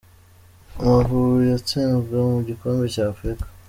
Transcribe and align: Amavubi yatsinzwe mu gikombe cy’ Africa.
Amavubi 0.79 1.43
yatsinzwe 1.51 2.15
mu 2.31 2.39
gikombe 2.47 2.85
cy’ 2.93 3.01
Africa. 3.11 3.45